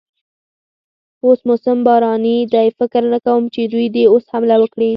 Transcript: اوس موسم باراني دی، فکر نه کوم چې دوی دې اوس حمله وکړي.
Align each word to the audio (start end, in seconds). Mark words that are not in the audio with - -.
اوس 1.25 1.39
موسم 1.49 1.77
باراني 1.85 2.37
دی، 2.53 2.67
فکر 2.79 3.03
نه 3.13 3.19
کوم 3.25 3.41
چې 3.53 3.61
دوی 3.71 3.85
دې 3.95 4.03
اوس 4.13 4.23
حمله 4.33 4.55
وکړي. 4.59 4.89